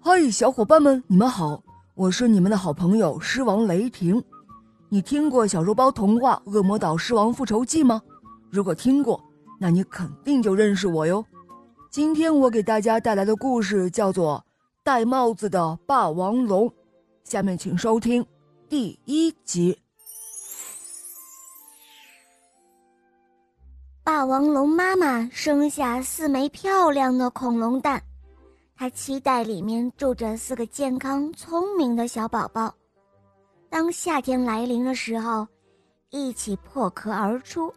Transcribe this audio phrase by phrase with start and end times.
[0.00, 1.62] 嗨，小伙伴们，你们好，
[1.94, 4.22] 我是你们的好朋友狮王雷霆。
[4.88, 8.00] 你听过小肉包童话《恶魔岛狮王复仇记》吗？
[8.50, 9.20] 如果听过，
[9.58, 11.24] 那你肯定就认识我哟。
[11.90, 14.44] 今天我给大家带来的故事叫做
[14.84, 16.68] 《戴帽子的霸王龙》，
[17.24, 18.24] 下面请收听
[18.68, 19.76] 第一集。
[24.04, 28.00] 霸王龙妈妈生下四枚漂亮的恐龙蛋。
[28.78, 32.72] 他期待里面住着四个健康聪明的小宝宝。
[33.70, 35.48] 当夏天来临的时候，
[36.10, 37.72] 一起破壳而出，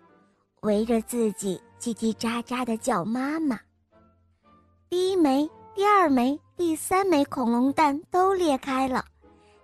[0.61, 3.57] 围着自己叽叽喳喳的叫妈妈。
[4.89, 9.05] 第一枚、第二枚、第三枚恐龙蛋都裂开了，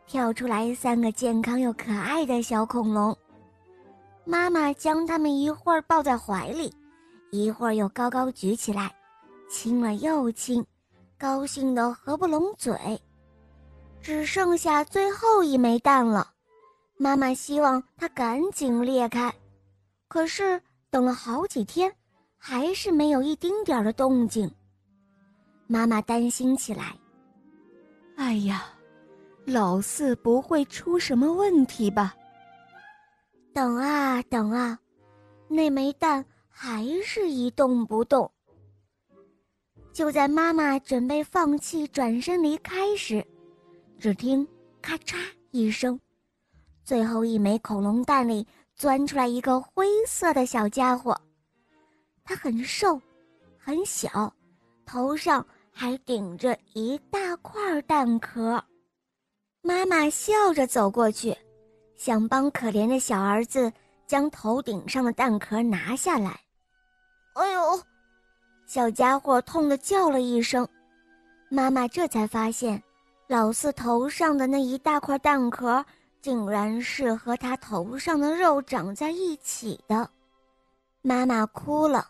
[0.08, 3.16] 跳出来三个健康又可爱的小恐龙。
[4.24, 6.74] 妈妈将它们一会儿抱在怀里，
[7.30, 8.96] 一会儿又高高举起来，
[9.50, 10.66] 亲了又亲。
[11.18, 13.00] 高兴得合不拢嘴，
[14.02, 16.32] 只剩下最后一枚蛋了。
[16.98, 19.34] 妈妈希望它赶紧裂开，
[20.08, 21.94] 可是等了好几天，
[22.38, 24.50] 还是没有一丁点儿的动静。
[25.68, 26.96] 妈妈担心起来
[28.18, 28.66] ：“哎呀，
[29.46, 32.14] 老四不会出什么问题吧？”
[33.54, 34.78] 等啊等啊，
[35.48, 38.30] 那枚蛋还是一动不动。
[39.96, 43.26] 就在妈妈准备放弃、转身离开时，
[43.98, 44.46] 只听
[44.84, 45.16] “咔嚓”
[45.52, 45.98] 一声，
[46.84, 51.18] 最后一枚恐龙蛋里钻出来一个灰色的小家伙。
[52.26, 53.02] 它很瘦，
[53.58, 54.34] 很小，
[54.86, 58.62] 头上还顶着一大块蛋壳。
[59.62, 61.34] 妈妈笑着走过去，
[61.96, 63.72] 想帮可怜的小儿子
[64.06, 66.42] 将头顶上的蛋壳拿下来。
[68.76, 70.68] 小家伙痛的叫了一声，
[71.48, 72.84] 妈妈这才发现，
[73.26, 75.86] 老四头上的那一大块蛋壳，
[76.22, 80.10] 竟然是和他头上的肉长在一起的。
[81.02, 82.06] 妈妈哭了，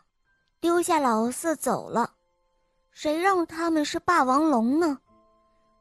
[0.60, 2.10] 丢下老四走了。
[2.90, 4.98] 谁让他们是霸王龙呢？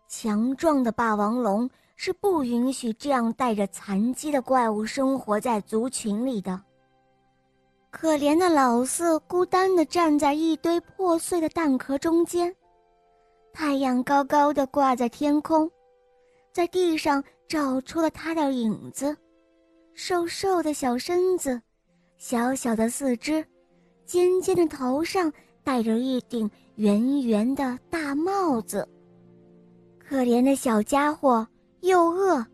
[0.06, 6.60] 强壮的霸王龙是不允许这样带着残疾的怪物生活在族群里的。
[7.96, 12.52] 可怜的老四孤单地站在一堆破碎的蛋壳中间，
[13.52, 15.70] 太阳高高的挂在天空，
[16.52, 19.16] 在地上照出了他的影子。
[19.94, 21.62] 瘦瘦的小身子，
[22.18, 23.46] 小小的四肢，
[24.04, 25.32] 尖尖的头上
[25.62, 28.86] 戴着一顶圆圆的大帽子。
[30.00, 31.46] 可怜的小家伙
[31.82, 32.44] 又饿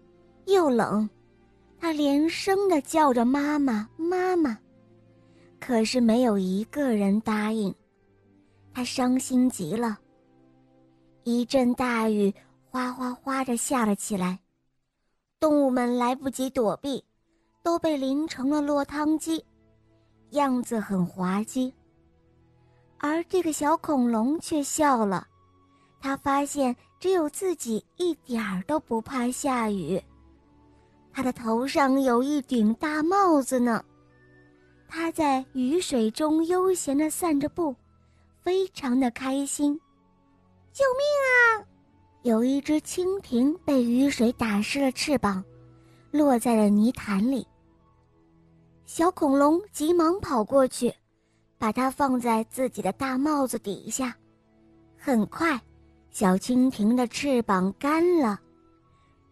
[0.45, 1.09] 又冷，
[1.81, 4.57] 他连声地叫着“妈妈，妈妈”。
[5.70, 7.72] 可是没有一个人答应，
[8.75, 9.97] 他伤心极了。
[11.22, 12.34] 一阵大雨
[12.69, 14.41] 哗哗哗地下了起来，
[15.38, 17.04] 动物们来不及躲避，
[17.62, 19.44] 都被淋成了落汤鸡，
[20.30, 21.72] 样子很滑稽。
[22.98, 25.25] 而这个小恐龙却笑了，
[26.00, 30.03] 他发现只有自己一点儿都不怕下雨，
[31.12, 33.84] 他的头上有一顶大帽子呢。
[34.91, 37.75] 他在雨水中悠闲地散着步，
[38.43, 39.81] 非常的开心。
[40.73, 41.65] 救命啊！
[42.23, 45.43] 有一只蜻蜓被雨水打湿了翅膀，
[46.11, 47.47] 落在了泥潭里。
[48.84, 50.93] 小恐龙急忙跑过去，
[51.57, 54.15] 把它放在自己的大帽子底下。
[54.99, 55.59] 很快，
[56.11, 58.41] 小蜻蜓的翅膀干了，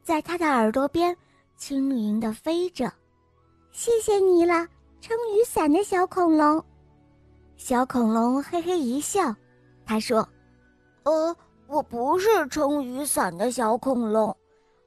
[0.05, 1.15] 在它的耳朵边
[1.57, 2.93] 轻盈地飞着。
[3.73, 4.67] 谢谢你了。
[5.01, 6.63] 撑雨伞的小恐龙，
[7.57, 9.35] 小恐龙嘿嘿一笑，
[9.87, 10.29] 他说
[11.05, 11.37] ：“呃，
[11.69, 14.37] 我不是撑雨伞的小恐龙，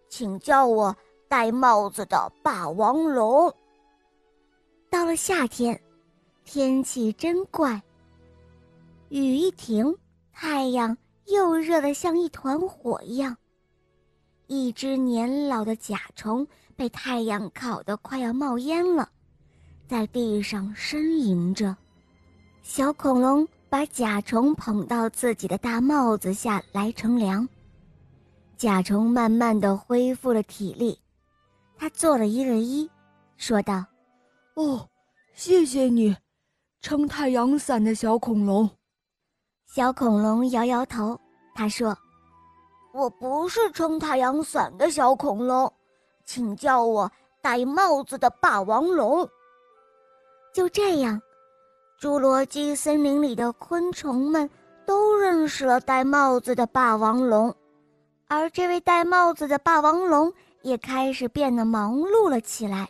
[0.09, 0.95] 请叫我
[1.29, 3.51] 戴帽子的霸王龙。”
[4.91, 5.81] 到了夏天，
[6.43, 7.81] 天气真怪。
[9.07, 9.95] 雨一停，
[10.33, 10.95] 太阳
[11.27, 13.35] 又热得像一团火一样。
[14.47, 19.09] 一只年老的甲虫被太阳烤得快要冒烟了。
[19.91, 21.75] 在地上呻吟着，
[22.63, 27.45] 小恐龙把甲虫捧到自己的大帽子下来乘凉。
[28.55, 30.97] 甲虫慢慢的恢复了体力，
[31.77, 32.89] 他做了一个揖，
[33.35, 33.83] 说道
[34.55, 34.87] ：“哦，
[35.33, 36.15] 谢谢你，
[36.79, 38.69] 撑太阳伞的小恐龙。”
[39.67, 41.19] 小恐龙摇摇头，
[41.53, 41.93] 他说
[42.95, 45.73] ：“我不是撑太阳伞的小恐龙，
[46.23, 47.11] 请叫我
[47.41, 49.29] 戴帽子的霸王龙。”
[50.53, 51.21] 就这样，
[51.99, 54.49] 侏罗纪森林里的昆虫们
[54.85, 57.55] 都认识了戴帽子的霸王龙，
[58.27, 60.31] 而这位戴帽子的霸王龙
[60.61, 62.87] 也开始变得忙碌了起来。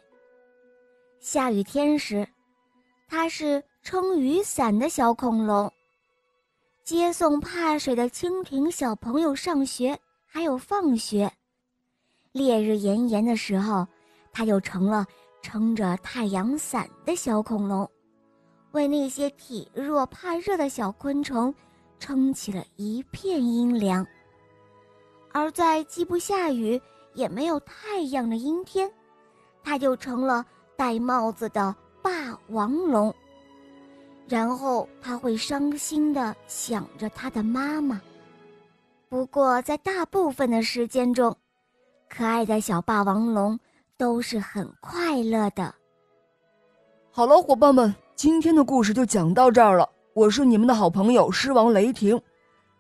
[1.20, 2.28] 下雨天时，
[3.08, 5.72] 它是撑雨伞的小恐龙，
[6.84, 11.32] 接送怕水的蜻蜓小朋友上学，还有放学。
[12.32, 13.86] 烈日炎炎的时候，
[14.32, 15.06] 它又成了
[15.42, 17.90] 撑着太阳伞的小恐龙，
[18.72, 21.54] 为那些体弱怕热的小昆虫
[22.00, 24.06] 撑起了一片阴凉。
[25.34, 26.80] 而在既不下雨
[27.14, 28.92] 也没有太阳的阴天，
[29.64, 30.46] 它就成了
[30.76, 33.14] 戴帽子的霸王龙。
[34.28, 38.02] 然后他会伤心地想着他的妈妈。
[39.10, 41.36] 不过在大部分的时间中，
[42.08, 43.60] 可爱的小霸王龙
[44.02, 45.72] 都是很快乐的。
[47.12, 49.88] 好了，伙伴们，今天的故事就讲到这儿了。
[50.16, 52.20] 我是你们的好朋友狮王雷霆，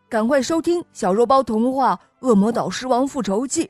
[0.09, 1.95] 赶快收听小肉包童话
[2.27, 3.65] 《恶魔岛狮王复仇记》。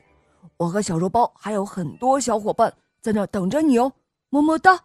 [0.56, 3.92] 我和小肉包还有很多小伙伴在那等着你哦，
[4.30, 4.80] 么么哒。